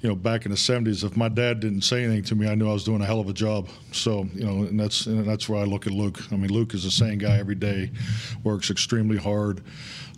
you 0.00 0.08
know, 0.08 0.14
back 0.14 0.46
in 0.46 0.50
the 0.50 0.56
70s, 0.56 1.04
if 1.04 1.16
my 1.16 1.28
dad 1.28 1.60
didn't 1.60 1.82
say 1.82 2.04
anything 2.04 2.22
to 2.24 2.34
me, 2.34 2.48
I 2.48 2.54
knew 2.54 2.68
I 2.68 2.72
was 2.72 2.84
doing 2.84 3.02
a 3.02 3.04
hell 3.04 3.20
of 3.20 3.28
a 3.28 3.34
job. 3.34 3.68
So, 3.92 4.26
you 4.34 4.46
know, 4.46 4.64
and 4.64 4.80
that's 4.80 5.06
and 5.06 5.28
that's 5.28 5.48
where 5.48 5.60
I 5.60 5.64
look 5.64 5.86
at 5.86 5.92
Luke. 5.92 6.20
I 6.32 6.36
mean, 6.36 6.50
Luke 6.50 6.72
is 6.72 6.84
the 6.84 6.90
same 6.90 7.18
guy 7.18 7.36
every 7.36 7.54
day, 7.54 7.90
works 8.42 8.70
extremely 8.70 9.18
hard, 9.18 9.62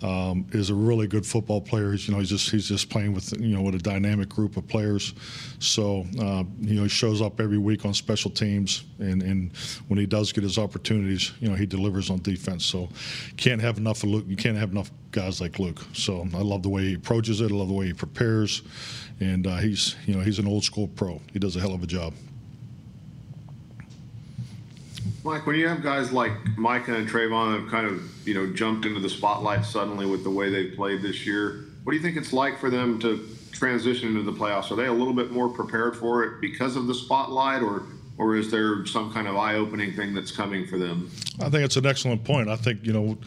um, 0.02 0.46
is 0.52 0.70
a 0.70 0.74
really 0.74 1.08
good 1.08 1.26
football 1.26 1.60
player. 1.60 1.90
He's, 1.90 2.06
you 2.06 2.14
know, 2.14 2.20
he's 2.20 2.28
just 2.28 2.48
he's 2.50 2.68
just 2.68 2.90
playing 2.90 3.12
with 3.12 3.32
you 3.40 3.56
know 3.56 3.62
with 3.62 3.74
a 3.74 3.78
dynamic 3.78 4.28
group 4.28 4.56
of 4.56 4.68
players. 4.68 5.14
So, 5.58 6.06
uh, 6.20 6.44
you 6.60 6.76
know, 6.76 6.84
he 6.84 6.88
shows 6.88 7.20
up 7.20 7.40
every 7.40 7.58
week 7.58 7.84
on 7.84 7.92
special 7.92 8.30
teams, 8.30 8.84
and 9.00 9.20
and 9.22 9.56
when 9.88 9.98
he 9.98 10.06
does 10.06 10.32
get 10.32 10.44
his 10.44 10.58
opportunities, 10.58 11.32
you 11.40 11.48
know, 11.48 11.56
he 11.56 11.66
delivers 11.66 12.08
on 12.08 12.20
defense. 12.20 12.64
So, 12.64 12.88
can't 13.36 13.60
have 13.60 13.78
enough 13.78 14.04
of 14.04 14.10
Luke. 14.10 14.26
You 14.28 14.36
can't 14.36 14.56
have 14.56 14.70
enough 14.70 14.92
guys 15.12 15.40
like 15.40 15.58
Luke. 15.58 15.80
So, 15.92 16.26
I 16.34 16.38
love 16.38 16.62
the 16.62 16.68
way 16.68 16.82
he 16.82 16.94
approaches 16.94 17.40
it. 17.40 17.52
I 17.52 17.54
love 17.54 17.68
the 17.68 17.74
way 17.74 17.86
he 17.86 17.92
prepares 17.92 18.62
and 19.22 19.46
uh, 19.46 19.56
he's 19.58 19.96
you 20.06 20.14
know 20.14 20.20
he's 20.20 20.38
an 20.38 20.46
old 20.46 20.64
school 20.64 20.88
pro. 20.88 21.20
He 21.32 21.38
does 21.38 21.56
a 21.56 21.60
hell 21.60 21.74
of 21.74 21.82
a 21.82 21.86
job. 21.86 22.14
Mike, 25.24 25.46
when 25.46 25.56
you 25.56 25.68
have 25.68 25.82
guys 25.82 26.12
like 26.12 26.32
Micah 26.56 26.96
and 26.96 27.08
Trevon 27.08 27.60
have 27.60 27.70
kind 27.70 27.86
of 27.86 28.26
you 28.26 28.34
know 28.34 28.52
jumped 28.52 28.84
into 28.84 29.00
the 29.00 29.08
spotlight 29.08 29.64
suddenly 29.64 30.06
with 30.06 30.24
the 30.24 30.30
way 30.30 30.50
they 30.50 30.66
played 30.66 31.02
this 31.02 31.24
year, 31.24 31.64
what 31.84 31.92
do 31.92 31.96
you 31.96 32.02
think 32.02 32.16
it's 32.16 32.32
like 32.32 32.58
for 32.58 32.70
them 32.70 32.98
to 33.00 33.28
transition 33.52 34.08
into 34.08 34.22
the 34.22 34.32
playoffs? 34.32 34.70
Are 34.70 34.76
they 34.76 34.86
a 34.86 34.92
little 34.92 35.14
bit 35.14 35.30
more 35.30 35.48
prepared 35.48 35.96
for 35.96 36.24
it 36.24 36.40
because 36.40 36.74
of 36.74 36.86
the 36.86 36.94
spotlight, 36.94 37.62
or 37.62 37.84
or 38.22 38.36
is 38.36 38.50
there 38.50 38.86
some 38.86 39.12
kind 39.12 39.26
of 39.26 39.36
eye-opening 39.36 39.92
thing 39.94 40.14
that's 40.14 40.30
coming 40.30 40.64
for 40.66 40.78
them? 40.78 41.10
I 41.40 41.50
think 41.50 41.64
it's 41.64 41.76
an 41.76 41.86
excellent 41.86 42.22
point. 42.22 42.48
I 42.48 42.56
think 42.56 42.84
you 42.84 42.92
know 42.92 43.18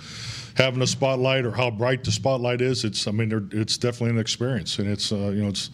having 0.55 0.81
a 0.81 0.87
spotlight 0.87 1.45
or 1.45 1.51
how 1.51 1.69
bright 1.69 2.05
the 2.05 2.11
spotlight 2.11 2.61
is, 2.61 2.85
it's 2.85 3.05
I 3.05 3.11
mean 3.11 3.49
it's 3.51 3.77
definitely 3.77 4.11
an 4.11 4.19
experience, 4.19 4.79
and 4.79 4.87
it's 4.87 5.11
uh, 5.11 5.31
you 5.35 5.43
know 5.43 5.49
it's 5.49 5.69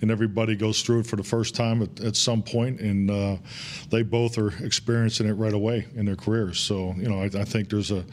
and 0.00 0.10
everybody 0.10 0.54
goes 0.54 0.82
through 0.82 1.00
it 1.00 1.06
for 1.06 1.16
the 1.16 1.22
first 1.22 1.54
time 1.54 1.82
at, 1.82 2.00
at 2.00 2.16
some 2.16 2.42
point, 2.42 2.80
and 2.80 3.10
uh, 3.10 3.36
they 3.90 4.02
both 4.02 4.38
are 4.38 4.52
experiencing 4.64 5.28
it 5.28 5.32
right 5.32 5.54
away 5.54 5.86
in 5.94 6.06
their 6.06 6.16
careers. 6.16 6.60
So 6.60 6.94
you 6.96 7.08
know, 7.08 7.20
I, 7.20 7.24
I 7.40 7.44
think 7.44 7.68
there's 7.68 7.90
a 7.90 8.04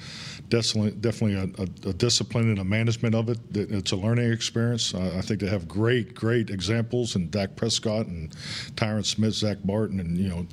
definitely 0.50 1.36
a, 1.36 1.44
a, 1.62 1.90
a 1.90 1.94
discipline 1.94 2.50
and 2.50 2.60
a 2.60 2.64
management 2.64 3.16
of 3.16 3.30
it. 3.30 3.40
It's 3.54 3.92
a 3.92 3.96
learning 3.96 4.32
experience. 4.32 4.94
I, 4.94 5.18
I 5.18 5.22
think 5.22 5.40
they 5.40 5.48
have 5.48 5.68
great 5.68 6.14
great 6.14 6.50
examples 6.50 7.16
in 7.16 7.30
Dak 7.30 7.56
Prescott 7.56 8.08
and 8.08 8.32
Tyron 8.76 9.06
Smith, 9.06 9.34
Zack 9.34 9.64
Martin, 9.66 10.00
and 10.00 10.18
you 10.18 10.30
know, 10.30 10.48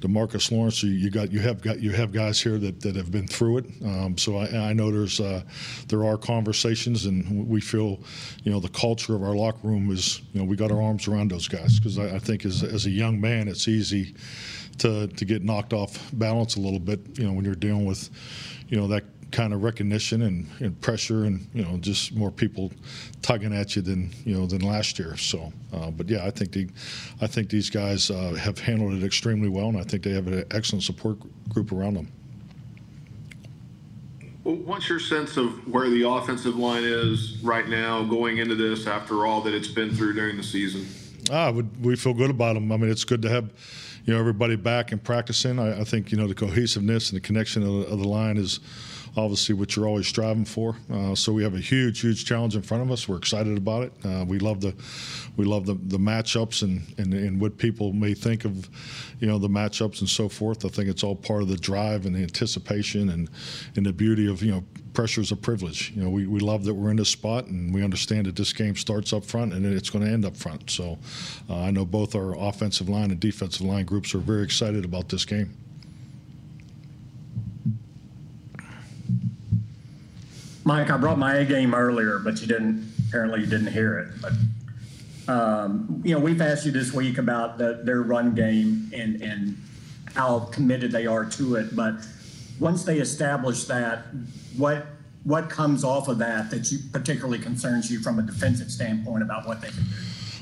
Demarcus 0.00 0.50
Lawrence. 0.50 0.82
You, 0.82 0.90
you 0.90 1.10
got 1.10 1.32
you 1.32 1.40
have 1.40 1.62
got 1.62 1.80
you 1.80 1.92
have 1.92 2.12
guys 2.12 2.40
here 2.40 2.58
that, 2.58 2.80
that 2.80 2.96
have 2.96 3.10
been 3.10 3.26
through 3.26 3.58
it. 3.58 3.66
Um, 3.84 4.16
so 4.18 4.38
I, 4.38 4.70
I 4.70 4.72
know 4.72 4.90
there's 4.90 5.20
uh, 5.20 5.42
there 5.88 6.04
are 6.04 6.16
conversations, 6.16 7.06
and 7.06 7.48
we 7.48 7.60
feel, 7.60 8.00
you 8.44 8.52
know, 8.52 8.60
the 8.60 8.68
culture 8.68 9.14
of 9.14 9.22
our 9.22 9.34
locker 9.34 9.66
room 9.66 9.90
is 9.90 10.22
you 10.32 10.40
know 10.40 10.46
we 10.46 10.56
got 10.56 10.71
our 10.72 10.82
arms 10.82 11.06
around 11.06 11.30
those 11.30 11.48
guys 11.48 11.78
because 11.78 11.98
I, 11.98 12.16
I 12.16 12.18
think 12.18 12.44
as 12.44 12.62
as 12.62 12.86
a 12.86 12.90
young 12.90 13.20
man 13.20 13.48
it's 13.48 13.68
easy 13.68 14.14
to 14.78 15.06
to 15.06 15.24
get 15.24 15.42
knocked 15.42 15.72
off 15.72 16.10
balance 16.12 16.56
a 16.56 16.60
little 16.60 16.80
bit. 16.80 17.00
You 17.18 17.26
know 17.26 17.32
when 17.32 17.44
you're 17.44 17.54
dealing 17.54 17.84
with 17.84 18.10
you 18.68 18.76
know 18.76 18.88
that 18.88 19.04
kind 19.32 19.54
of 19.54 19.62
recognition 19.62 20.22
and, 20.22 20.46
and 20.60 20.78
pressure 20.80 21.24
and 21.24 21.46
you 21.54 21.64
know 21.64 21.78
just 21.78 22.14
more 22.14 22.30
people 22.30 22.70
tugging 23.22 23.54
at 23.54 23.74
you 23.74 23.82
than 23.82 24.12
you 24.24 24.36
know 24.36 24.46
than 24.46 24.60
last 24.60 24.98
year 24.98 25.16
so 25.16 25.52
uh, 25.72 25.90
but 25.90 26.08
yeah 26.08 26.24
I 26.26 26.30
think 26.30 26.52
the 26.52 26.68
I 27.20 27.26
think 27.26 27.48
these 27.48 27.70
guys 27.70 28.10
uh, 28.10 28.34
have 28.34 28.58
handled 28.58 28.92
it 28.92 29.02
extremely 29.02 29.48
well 29.48 29.68
and 29.68 29.78
I 29.78 29.84
think 29.84 30.02
they 30.02 30.12
have 30.12 30.26
an 30.26 30.44
excellent 30.50 30.84
support 30.84 31.18
group 31.48 31.72
around 31.72 31.94
them 31.94 32.12
What's 34.44 34.88
your 34.88 34.98
sense 34.98 35.36
of 35.36 35.68
where 35.72 35.88
the 35.88 36.08
offensive 36.08 36.56
line 36.56 36.82
is 36.82 37.38
right 37.42 37.68
now 37.68 38.02
going 38.02 38.38
into 38.38 38.56
this 38.56 38.88
after 38.88 39.24
all 39.24 39.40
that 39.42 39.54
it's 39.54 39.68
been 39.68 39.94
through 39.94 40.14
during 40.14 40.36
the 40.36 40.42
season? 40.42 40.86
Ah, 41.30 41.52
we, 41.80 41.94
feel 41.94 42.12
good 42.12 42.30
about 42.30 42.54
them. 42.54 42.72
I 42.72 42.76
mean, 42.76 42.90
it's 42.90 43.04
good 43.04 43.22
to 43.22 43.28
have, 43.28 43.50
you 44.04 44.12
know, 44.12 44.18
everybody 44.18 44.56
back 44.56 44.90
and 44.90 45.02
practicing. 45.02 45.60
I, 45.60 45.82
I 45.82 45.84
think 45.84 46.10
you 46.10 46.18
know 46.18 46.26
the 46.26 46.34
cohesiveness 46.34 47.10
and 47.10 47.16
the 47.16 47.20
connection 47.20 47.62
of 47.62 47.92
of 47.92 48.00
the 48.00 48.08
line 48.08 48.36
is 48.36 48.58
obviously 49.16 49.54
what 49.54 49.76
you're 49.76 49.86
always 49.86 50.06
striving 50.06 50.44
for. 50.44 50.76
Uh, 50.92 51.14
so 51.14 51.32
we 51.32 51.42
have 51.42 51.54
a 51.54 51.60
huge, 51.60 52.00
huge 52.00 52.24
challenge 52.24 52.56
in 52.56 52.62
front 52.62 52.82
of 52.82 52.90
us. 52.90 53.08
We're 53.08 53.18
excited 53.18 53.56
about 53.56 53.84
it. 53.84 53.92
Uh, 54.04 54.24
we 54.26 54.38
love 54.38 54.60
the, 54.60 54.74
we 55.36 55.44
love 55.44 55.66
the, 55.66 55.74
the 55.74 55.98
matchups 55.98 56.62
and, 56.62 56.82
and 56.98 57.12
and 57.14 57.40
what 57.40 57.58
people 57.58 57.92
may 57.92 58.14
think 58.14 58.44
of, 58.44 58.68
you 59.20 59.26
know, 59.26 59.38
the 59.38 59.48
matchups 59.48 60.00
and 60.00 60.08
so 60.08 60.28
forth. 60.28 60.64
I 60.64 60.68
think 60.68 60.88
it's 60.88 61.04
all 61.04 61.16
part 61.16 61.42
of 61.42 61.48
the 61.48 61.56
drive 61.56 62.06
and 62.06 62.14
the 62.14 62.22
anticipation 62.22 63.10
and 63.10 63.28
and 63.76 63.84
the 63.84 63.92
beauty 63.92 64.30
of 64.30 64.42
you 64.42 64.52
know 64.52 64.64
pressure 64.92 65.20
is 65.20 65.32
a 65.32 65.36
privilege. 65.36 65.92
You 65.94 66.02
know, 66.02 66.10
we, 66.10 66.26
we 66.26 66.40
love 66.40 66.64
that 66.64 66.74
we're 66.74 66.90
in 66.90 66.96
this 66.96 67.08
spot 67.08 67.46
and 67.46 67.74
we 67.74 67.82
understand 67.82 68.26
that 68.26 68.36
this 68.36 68.52
game 68.52 68.76
starts 68.76 69.12
up 69.12 69.24
front 69.24 69.52
and 69.52 69.64
it's 69.64 69.90
going 69.90 70.04
to 70.04 70.10
end 70.10 70.24
up 70.24 70.36
front. 70.36 70.70
So 70.70 70.98
uh, 71.48 71.60
I 71.60 71.70
know 71.70 71.84
both 71.84 72.14
our 72.14 72.36
offensive 72.36 72.88
line 72.88 73.10
and 73.10 73.18
defensive 73.18 73.62
line 73.62 73.84
groups 73.84 74.14
are 74.14 74.18
very 74.18 74.42
excited 74.42 74.84
about 74.84 75.08
this 75.08 75.24
game. 75.24 75.56
Mike, 80.64 80.90
I 80.90 80.96
brought 80.96 81.18
my 81.18 81.36
A 81.36 81.44
game 81.44 81.74
earlier, 81.74 82.18
but 82.18 82.40
you 82.40 82.46
didn't, 82.46 82.92
apparently 83.08 83.40
you 83.40 83.46
didn't 83.46 83.72
hear 83.72 83.98
it. 83.98 84.08
But, 84.20 85.32
um, 85.32 86.02
you 86.04 86.14
know, 86.14 86.20
we've 86.20 86.40
asked 86.40 86.64
you 86.64 86.72
this 86.72 86.92
week 86.92 87.18
about 87.18 87.58
the, 87.58 87.80
their 87.84 88.02
run 88.02 88.34
game 88.34 88.90
and, 88.94 89.20
and 89.22 89.56
how 90.14 90.40
committed 90.40 90.92
they 90.92 91.06
are 91.06 91.24
to 91.24 91.56
it. 91.56 91.74
But 91.74 91.94
once 92.60 92.84
they 92.84 92.98
establish 92.98 93.64
that, 93.64 94.04
what, 94.56 94.86
what 95.24 95.48
comes 95.48 95.84
off 95.84 96.08
of 96.08 96.18
that 96.18 96.50
that 96.50 96.70
you 96.70 96.78
particularly 96.92 97.38
concerns 97.38 97.90
you 97.90 98.00
from 98.00 98.18
a 98.18 98.22
defensive 98.22 98.70
standpoint 98.70 99.22
about 99.22 99.46
what 99.46 99.60
they 99.60 99.68
can 99.68 99.78
do? 99.78 99.90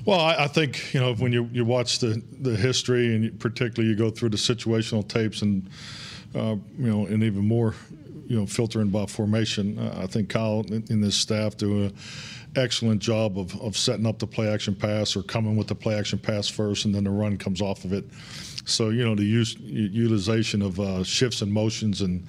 Well, 0.06 0.20
I, 0.20 0.44
I 0.44 0.46
think 0.46 0.94
you 0.94 1.00
know 1.00 1.14
when 1.14 1.32
you, 1.32 1.48
you 1.52 1.64
watch 1.64 1.98
the, 1.98 2.22
the 2.40 2.56
history 2.56 3.14
and 3.14 3.38
particularly 3.38 3.90
you 3.90 3.96
go 3.96 4.10
through 4.10 4.30
the 4.30 4.38
situational 4.38 5.06
tapes 5.06 5.42
and 5.42 5.68
uh, 6.34 6.56
you 6.78 6.86
know 6.86 7.06
and 7.06 7.22
even 7.22 7.46
more 7.46 7.74
you 8.30 8.38
know 8.38 8.46
filtering 8.46 8.90
by 8.90 9.06
formation. 9.06 9.76
Uh, 9.76 10.02
I 10.04 10.06
think 10.06 10.28
Kyle 10.28 10.64
and 10.70 11.04
his 11.04 11.16
staff 11.16 11.56
do 11.56 11.86
an 11.86 11.94
excellent 12.54 13.02
job 13.02 13.36
of, 13.36 13.60
of 13.60 13.76
setting 13.76 14.06
up 14.06 14.20
the 14.20 14.26
play 14.26 14.48
action 14.48 14.74
pass 14.74 15.16
or 15.16 15.22
coming 15.24 15.56
with 15.56 15.66
the 15.66 15.74
play 15.74 15.98
action 15.98 16.18
pass 16.18 16.48
first 16.48 16.84
and 16.84 16.94
then 16.94 17.04
the 17.04 17.10
run 17.10 17.36
comes 17.36 17.60
off 17.60 17.84
of 17.84 17.92
it. 17.92 18.04
So 18.64 18.90
you 18.90 19.04
know 19.04 19.16
the 19.16 19.24
use, 19.24 19.56
utilization 19.58 20.62
of 20.62 20.78
uh, 20.78 21.02
shifts 21.02 21.42
and 21.42 21.52
motions 21.52 22.02
and 22.02 22.24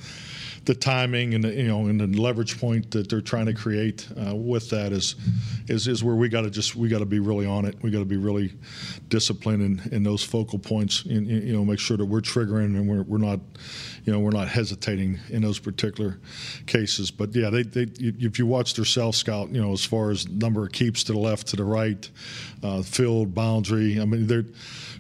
the 0.65 0.75
timing 0.75 1.33
and 1.33 1.43
the, 1.43 1.53
you 1.53 1.67
know 1.67 1.87
and 1.87 1.99
the 1.99 2.21
leverage 2.21 2.59
point 2.59 2.91
that 2.91 3.09
they're 3.09 3.21
trying 3.21 3.47
to 3.47 3.53
create 3.53 4.07
uh, 4.27 4.35
with 4.35 4.69
that 4.69 4.91
is 4.91 5.15
is 5.67 5.87
is 5.87 6.03
where 6.03 6.15
we 6.15 6.29
got 6.29 6.41
to 6.41 6.49
just 6.49 6.75
we 6.75 6.87
got 6.87 6.99
to 6.99 7.05
be 7.05 7.19
really 7.19 7.45
on 7.45 7.65
it. 7.65 7.75
We 7.81 7.91
got 7.91 7.99
to 7.99 8.05
be 8.05 8.17
really 8.17 8.53
disciplined 9.11 9.61
in, 9.61 9.93
in 9.93 10.03
those 10.03 10.23
focal 10.23 10.57
points. 10.57 11.05
And, 11.05 11.27
you 11.27 11.53
know, 11.53 11.63
make 11.63 11.79
sure 11.79 11.97
that 11.97 12.05
we're 12.05 12.21
triggering 12.21 12.77
and 12.77 12.87
we're, 12.87 13.03
we're 13.03 13.17
not, 13.17 13.39
you 14.05 14.13
know, 14.13 14.19
we're 14.19 14.31
not 14.31 14.47
hesitating 14.47 15.19
in 15.29 15.41
those 15.41 15.59
particular 15.59 16.19
cases. 16.65 17.11
But 17.11 17.35
yeah, 17.35 17.49
they, 17.49 17.63
they 17.63 17.87
if 17.99 18.39
you 18.39 18.47
watch 18.47 18.73
their 18.73 18.85
self 18.85 19.15
scout, 19.15 19.49
you 19.49 19.61
know, 19.61 19.73
as 19.73 19.85
far 19.85 20.09
as 20.09 20.27
number 20.27 20.63
of 20.65 20.71
keeps 20.71 21.03
to 21.03 21.13
the 21.13 21.19
left, 21.19 21.47
to 21.47 21.55
the 21.55 21.65
right, 21.65 22.09
uh, 22.63 22.81
field 22.81 23.35
boundary. 23.35 23.99
I 23.99 24.05
mean, 24.05 24.27
they're 24.27 24.45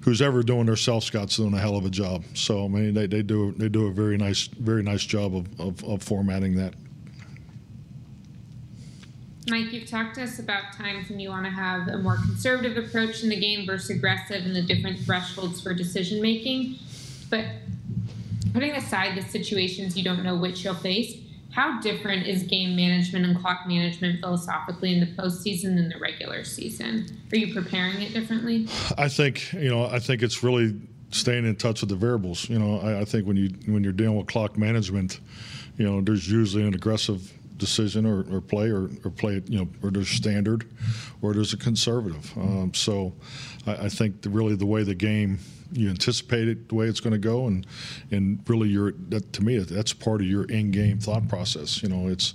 who's 0.01 0.21
ever 0.21 0.41
doing 0.41 0.65
their 0.65 0.75
self 0.75 1.03
scouts 1.03 1.37
doing 1.37 1.53
a 1.53 1.59
hell 1.59 1.77
of 1.77 1.85
a 1.85 1.89
job. 1.89 2.23
So 2.33 2.65
I 2.65 2.67
mean, 2.67 2.93
they, 2.93 3.07
they 3.07 3.21
do 3.21 3.51
they 3.53 3.69
do 3.69 3.87
a 3.87 3.91
very 3.91 4.17
nice 4.17 4.47
very 4.47 4.83
nice 4.83 5.03
job 5.03 5.35
of, 5.35 5.50
of, 5.59 5.83
of 5.83 6.01
formatting 6.03 6.55
that. 6.55 6.73
Mike, 9.49 9.73
you've 9.73 9.89
talked 9.89 10.15
to 10.15 10.23
us 10.23 10.39
about 10.39 10.73
times 10.73 11.09
when 11.09 11.19
you 11.19 11.29
want 11.29 11.45
to 11.45 11.51
have 11.51 11.87
a 11.87 11.97
more 11.97 12.15
conservative 12.15 12.77
approach 12.77 13.23
in 13.23 13.29
the 13.29 13.39
game 13.39 13.65
versus 13.65 13.89
aggressive 13.89 14.45
and 14.45 14.55
the 14.55 14.61
different 14.61 14.99
thresholds 14.99 15.61
for 15.61 15.73
decision 15.73 16.21
making. 16.21 16.77
But 17.29 17.45
putting 18.53 18.71
aside 18.71 19.17
the 19.17 19.27
situations 19.27 19.97
you 19.97 20.03
don't 20.03 20.23
know 20.23 20.37
which 20.37 20.63
you'll 20.63 20.75
face, 20.75 21.17
how 21.51 21.81
different 21.81 22.27
is 22.27 22.43
game 22.43 22.75
management 22.75 23.25
and 23.25 23.37
clock 23.37 23.67
management 23.67 24.21
philosophically 24.21 24.93
in 24.93 24.99
the 24.99 25.21
postseason 25.21 25.75
than 25.75 25.89
the 25.89 25.97
regular 25.99 26.43
season? 26.43 27.07
Are 27.33 27.37
you 27.37 27.53
preparing 27.53 28.01
it 28.01 28.13
differently? 28.13 28.67
I 28.97 29.09
think 29.09 29.51
you 29.53 29.69
know. 29.69 29.85
I 29.85 29.99
think 29.99 30.21
it's 30.21 30.43
really 30.43 30.79
staying 31.11 31.45
in 31.45 31.55
touch 31.55 31.81
with 31.81 31.89
the 31.89 31.95
variables. 31.95 32.49
You 32.49 32.59
know, 32.59 32.79
I, 32.79 33.01
I 33.01 33.05
think 33.05 33.27
when 33.27 33.37
you 33.37 33.49
when 33.71 33.83
you're 33.83 33.93
dealing 33.93 34.17
with 34.17 34.27
clock 34.27 34.57
management, 34.57 35.19
you 35.77 35.85
know, 35.85 36.01
there's 36.01 36.29
usually 36.29 36.65
an 36.65 36.73
aggressive 36.73 37.31
decision 37.57 38.07
or, 38.07 38.25
or 38.35 38.41
play 38.41 38.69
or, 38.69 38.89
or 39.05 39.11
play 39.11 39.41
you 39.45 39.59
know, 39.59 39.67
or 39.83 39.91
there's 39.91 40.09
standard 40.09 40.65
or 41.21 41.33
there's 41.33 41.53
a 41.53 41.57
conservative. 41.57 42.35
Um, 42.35 42.73
so 42.73 43.13
I, 43.67 43.85
I 43.85 43.89
think 43.89 44.23
the, 44.23 44.29
really 44.29 44.55
the 44.55 44.65
way 44.65 44.83
the 44.83 44.95
game 44.95 45.39
you 45.73 45.89
anticipate 45.89 46.49
it 46.49 46.67
the 46.67 46.75
way 46.75 46.87
it's 46.87 46.99
going 46.99 47.13
to 47.13 47.19
go 47.19 47.47
and 47.47 47.65
and 48.11 48.39
really 48.49 48.67
your 48.67 48.91
that 49.09 49.31
to 49.31 49.41
me 49.41 49.57
that's 49.57 49.93
part 49.93 50.19
of 50.19 50.27
your 50.27 50.43
in-game 50.45 50.99
thought 50.99 51.25
process 51.29 51.81
you 51.81 51.87
know 51.87 52.09
it's 52.09 52.33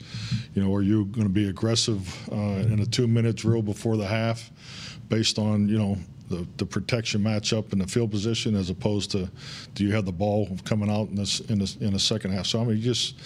you 0.54 0.64
know 0.64 0.75
are 0.75 0.80
you 0.80 1.04
going 1.06 1.26
to 1.26 1.33
be 1.33 1.47
aggressive 1.49 2.30
uh, 2.33 2.64
in 2.73 2.80
a 2.80 2.87
two 2.87 3.06
minute 3.06 3.37
drill 3.37 3.61
before 3.61 3.99
the 3.99 4.06
half 4.06 4.50
based 5.11 5.38
on 5.38 5.68
you 5.68 5.78
know 5.78 5.99
the, 6.28 6.47
the 6.56 6.66
protection 6.66 7.23
matchup 7.23 7.73
and 7.73 7.80
the 7.80 7.87
field 7.87 8.11
position 8.11 8.54
as 8.54 8.71
opposed 8.71 9.11
to 9.12 9.30
do 9.75 9.85
you 9.85 9.92
have 9.92 10.04
the 10.04 10.12
ball 10.12 10.49
coming 10.64 10.90
out 10.90 11.09
in 11.09 11.14
this 11.14 11.40
in 11.40 11.59
this 11.59 11.76
in 11.76 11.92
the 11.92 11.99
second 11.99 12.33
half? 12.33 12.47
So 12.47 12.61
I 12.61 12.64
mean 12.64 12.76
you 12.76 12.83
just 12.83 13.16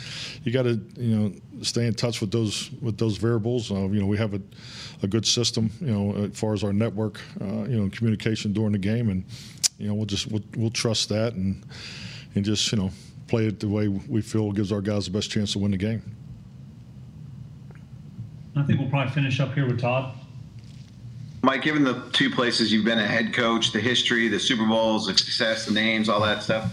you 0.45 0.53
got 0.53 0.65
to 0.65 0.81
you 0.97 1.17
know 1.17 1.33
stay 1.63 1.87
in 1.87 1.95
touch 1.95 2.21
with 2.21 2.31
those 2.31 2.71
with 2.81 2.99
those 2.99 3.17
variables. 3.17 3.71
Uh, 3.71 3.89
you 3.89 4.01
know 4.01 4.07
we 4.07 4.19
have 4.19 4.35
a, 4.35 4.41
a 5.03 5.07
good 5.07 5.27
system 5.27 5.71
you 5.81 5.93
know 5.93 6.25
as 6.25 6.39
far 6.39 6.53
as 6.53 6.63
our 6.63 6.73
network 6.73 7.21
uh, 7.41 7.65
you 7.65 7.81
know 7.81 7.89
communication 7.91 8.53
during 8.53 8.73
the 8.73 8.79
game. 8.79 9.09
And 9.09 9.25
you 9.79 9.89
know 9.89 9.95
we'll 9.95 10.07
just 10.07 10.31
we'll, 10.31 10.45
we'll 10.57 10.71
trust 10.71 11.09
that 11.09 11.35
and 11.35 11.65
and 12.35 12.45
just 12.45 12.71
you 12.71 12.79
know 12.79 12.91
play 13.27 13.47
it 13.47 13.61
the 13.61 13.69
way 13.69 13.89
we 13.89 14.21
feel 14.21 14.51
gives 14.53 14.73
our 14.73 14.81
guys 14.81 15.07
the 15.07 15.11
best 15.11 15.31
chance 15.31 15.53
to 15.53 15.59
win 15.59 15.71
the 15.71 15.77
game. 15.77 16.03
I 18.57 18.63
think 18.65 18.81
we'll 18.81 18.91
probably 18.91 19.13
finish 19.13 19.39
up 19.41 19.55
here 19.55 19.67
with 19.67 19.81
Todd. 19.81 20.15
Mike, 21.43 21.63
given 21.63 21.85
the 21.85 22.03
two 22.13 22.31
places 22.31 22.71
you've 22.73 22.85
been 22.85 22.99
a 22.99 23.07
head 23.07 23.33
coach, 23.33 23.73
the 23.73 23.81
history, 23.81 24.29
the 24.29 24.39
Super 24.39 24.67
Bowls, 24.67 25.07
the 25.07 25.17
success, 25.17 25.65
the 25.65 25.73
names, 25.73 26.09
all 26.09 26.21
that 26.21 26.43
stuff, 26.43 26.71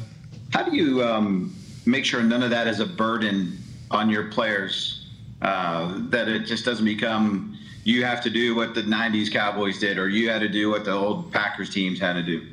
how 0.51 0.63
do 0.63 0.75
you 0.75 1.03
um, 1.03 1.55
make 1.85 2.03
sure 2.03 2.21
none 2.21 2.43
of 2.43 2.49
that 2.49 2.67
is 2.67 2.79
a 2.79 2.85
burden 2.85 3.57
on 3.91 4.09
your 4.09 4.25
players? 4.25 5.07
Uh, 5.41 5.99
that 6.09 6.27
it 6.27 6.45
just 6.45 6.65
doesn't 6.65 6.85
become 6.85 7.57
you 7.83 8.03
have 8.03 8.21
to 8.21 8.29
do 8.29 8.55
what 8.55 8.73
the 8.73 8.81
'90s 8.81 9.31
Cowboys 9.31 9.79
did, 9.79 9.97
or 9.97 10.09
you 10.09 10.29
had 10.29 10.39
to 10.39 10.49
do 10.49 10.69
what 10.69 10.83
the 10.83 10.91
old 10.91 11.31
Packers 11.31 11.69
teams 11.69 11.99
had 11.99 12.13
to 12.13 12.23
do. 12.23 12.45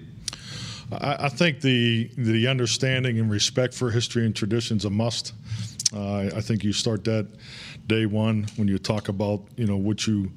I, 0.93 1.25
I 1.25 1.29
think 1.29 1.61
the 1.61 2.11
the 2.17 2.47
understanding 2.47 3.19
and 3.19 3.31
respect 3.31 3.75
for 3.75 3.91
history 3.91 4.27
and 4.27 4.37
traditions 4.37 4.85
a 4.85 4.91
must. 4.91 5.33
Uh, 5.95 6.31
I 6.35 6.41
think 6.41 6.63
you 6.63 6.73
start 6.73 7.05
that 7.05 7.27
day 7.87 8.07
one 8.07 8.47
when 8.57 8.69
you 8.69 8.79
talk 8.79 9.09
about 9.09 9.43
you 9.57 9.67
know 9.67 9.77
what 9.77 10.07
you 10.07 10.31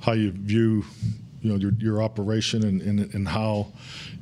how 0.00 0.12
you 0.12 0.30
view 0.32 0.84
you 1.40 1.50
know 1.50 1.56
your, 1.56 1.72
your 1.78 2.02
operation 2.02 2.64
and, 2.64 2.82
and, 2.82 3.14
and 3.14 3.28
how 3.28 3.68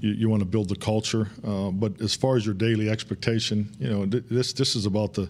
you, 0.00 0.10
you 0.10 0.28
want 0.28 0.40
to 0.40 0.46
build 0.46 0.68
the 0.68 0.76
culture. 0.76 1.28
Uh, 1.46 1.70
but 1.70 2.00
as 2.00 2.14
far 2.14 2.36
as 2.36 2.44
your 2.44 2.54
daily 2.54 2.90
expectation, 2.90 3.74
you 3.78 3.88
know 3.88 4.06
th- 4.06 4.24
this 4.30 4.52
this 4.52 4.76
is 4.76 4.86
about 4.86 5.14
the 5.14 5.26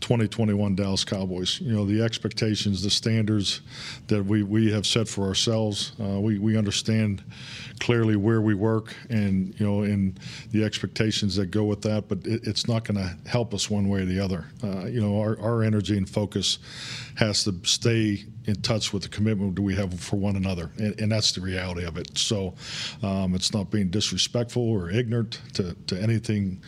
2021 0.00 0.74
Dallas 0.74 1.04
Cowboys. 1.04 1.60
You 1.60 1.72
know 1.72 1.84
the 1.84 2.02
expectations, 2.02 2.82
the 2.82 2.90
standards 2.90 3.60
that 4.08 4.24
we, 4.24 4.42
we 4.42 4.70
have 4.72 4.86
set 4.86 5.08
for 5.08 5.26
ourselves. 5.26 5.92
Uh, 6.00 6.20
we 6.20 6.38
we 6.38 6.56
understand 6.56 7.22
clearly 7.78 8.16
where 8.16 8.40
we 8.40 8.54
work 8.54 8.94
and 9.08 9.58
you 9.58 9.66
know 9.66 9.82
and 9.82 10.18
the 10.50 10.64
expectations 10.64 11.36
that 11.36 11.46
go 11.46 11.64
with 11.64 11.82
that. 11.82 12.08
But 12.08 12.26
it, 12.26 12.46
it's 12.46 12.66
not 12.66 12.84
going 12.84 12.98
to 12.98 13.16
help 13.28 13.54
us 13.54 13.70
one 13.70 13.88
way 13.88 14.00
or 14.02 14.06
the 14.06 14.18
other. 14.18 14.46
Uh, 14.64 14.86
you 14.86 15.00
know 15.00 15.20
our, 15.20 15.38
our 15.40 15.62
energy 15.62 15.96
and 15.96 16.08
focus 16.08 16.58
has 17.16 17.44
to 17.44 17.54
stay 17.64 18.24
in 18.50 18.60
touch 18.62 18.92
with 18.92 19.02
the 19.02 19.08
commitment 19.08 19.54
that 19.56 19.62
we 19.62 19.74
have 19.74 19.98
for 19.98 20.16
one 20.16 20.36
another, 20.36 20.70
and, 20.76 21.00
and 21.00 21.10
that's 21.10 21.32
the 21.32 21.40
reality 21.40 21.84
of 21.84 21.96
it. 21.96 22.18
So, 22.18 22.54
um, 23.02 23.34
it's 23.34 23.54
not 23.54 23.70
being 23.70 23.88
disrespectful 23.88 24.62
or 24.62 24.90
ignorant 24.90 25.40
to, 25.54 25.74
to 25.86 26.00
anything, 26.00 26.62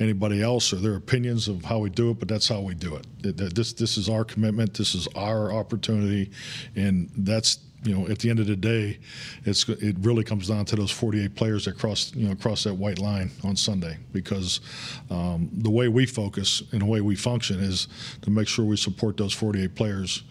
anybody 0.00 0.42
else 0.42 0.72
or 0.72 0.76
their 0.76 0.96
opinions 0.96 1.48
of 1.48 1.64
how 1.64 1.78
we 1.78 1.90
do 1.90 2.10
it, 2.10 2.18
but 2.18 2.28
that's 2.28 2.48
how 2.48 2.60
we 2.60 2.74
do 2.74 2.96
it- 2.96 3.54
This 3.54 3.72
this 3.72 3.96
is 3.96 4.08
our 4.08 4.24
commitment. 4.24 4.74
This 4.74 4.94
is 4.94 5.08
our 5.14 5.52
opportunity, 5.52 6.30
and 6.76 7.10
that's 7.16 7.58
you 7.84 7.94
know 7.94 8.08
at 8.08 8.18
the 8.18 8.28
end 8.30 8.40
of 8.40 8.46
the 8.46 8.56
day, 8.56 8.98
it's 9.44 9.68
it 9.68 9.96
really 10.00 10.24
comes 10.24 10.48
down 10.48 10.64
to 10.66 10.76
those 10.76 10.90
48 10.90 11.34
players 11.34 11.64
that 11.66 11.78
cross 11.78 12.12
you 12.14 12.28
know 12.28 12.34
cross 12.34 12.64
that 12.64 12.74
white 12.74 12.98
line 12.98 13.30
on 13.44 13.54
Sunday 13.56 13.96
because 14.12 14.60
um, 15.10 15.48
the 15.52 15.70
way 15.70 15.88
we 15.88 16.06
focus 16.06 16.62
and 16.72 16.80
the 16.82 16.86
way 16.86 17.00
we 17.00 17.14
function 17.14 17.60
is 17.60 17.86
to 18.22 18.30
make 18.30 18.48
sure 18.48 18.64
we 18.64 18.76
support 18.76 19.16
those 19.16 19.32
48 19.32 19.74
players 19.74 20.22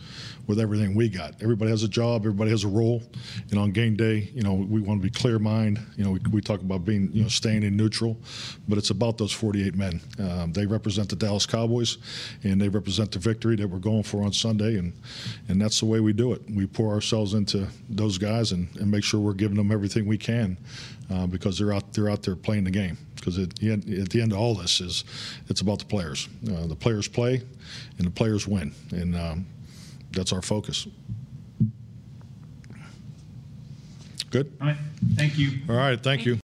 with 0.47 0.59
everything 0.59 0.95
we 0.95 1.09
got. 1.09 1.33
Everybody 1.41 1.69
has 1.71 1.83
a 1.83 1.87
job, 1.89 2.21
everybody 2.21 2.49
has 2.51 2.63
a 2.63 2.69
role, 2.69 3.03
and 3.51 3.59
on 3.59 3.71
game 3.71 3.95
day, 3.95 4.29
you 4.33 4.41
know, 4.41 4.53
we 4.53 4.79
want 4.79 5.01
to 5.01 5.03
be 5.03 5.11
clear 5.11 5.39
mind. 5.39 5.79
You 5.97 6.05
know, 6.05 6.11
we, 6.11 6.19
we 6.31 6.41
talk 6.41 6.61
about 6.61 6.85
being, 6.85 7.09
you 7.11 7.23
know, 7.23 7.27
staying 7.27 7.63
in 7.63 7.75
neutral, 7.75 8.17
but 8.67 8.77
it's 8.77 8.89
about 8.89 9.17
those 9.17 9.33
48 9.33 9.75
men. 9.75 10.01
Um, 10.19 10.53
they 10.53 10.65
represent 10.65 11.09
the 11.09 11.17
Dallas 11.17 11.45
Cowboys, 11.45 11.97
and 12.43 12.59
they 12.59 12.69
represent 12.69 13.11
the 13.11 13.19
victory 13.19 13.57
that 13.57 13.67
we're 13.67 13.79
going 13.79 14.03
for 14.03 14.23
on 14.23 14.31
Sunday, 14.31 14.77
and 14.77 14.93
and 15.49 15.61
that's 15.61 15.79
the 15.79 15.85
way 15.85 15.99
we 15.99 16.13
do 16.13 16.31
it. 16.31 16.41
We 16.49 16.65
pour 16.65 16.93
ourselves 16.93 17.33
into 17.33 17.67
those 17.89 18.17
guys 18.17 18.53
and, 18.53 18.73
and 18.77 18.89
make 18.89 19.03
sure 19.03 19.19
we're 19.19 19.33
giving 19.33 19.57
them 19.57 19.71
everything 19.71 20.05
we 20.05 20.17
can, 20.17 20.57
uh, 21.11 21.27
because 21.27 21.57
they're 21.57 21.73
out 21.73 21.93
they're 21.93 22.09
out 22.09 22.23
there 22.23 22.35
playing 22.35 22.63
the 22.63 22.71
game. 22.71 22.97
Because 23.15 23.37
at 23.39 23.55
the 23.55 23.71
end, 23.71 23.89
at 23.93 24.09
the 24.09 24.21
end 24.21 24.31
of 24.31 24.37
all 24.37 24.55
this 24.55 24.79
is, 24.79 25.03
it's 25.49 25.59
about 25.59 25.79
the 25.79 25.85
players. 25.85 26.29
Uh, 26.49 26.67
the 26.67 26.75
players 26.75 27.07
play, 27.09 27.41
and 27.97 28.07
the 28.07 28.11
players 28.11 28.47
win, 28.47 28.73
and 28.91 29.15
um, 29.15 29.45
that's 30.17 30.33
our 30.33 30.41
focus. 30.41 30.87
Good. 34.31 34.51
All 34.59 34.67
right, 34.67 34.77
thank 35.15 35.37
you. 35.37 35.51
All 35.69 35.75
right. 35.75 36.01
Thank 36.01 36.25
you. 36.25 36.39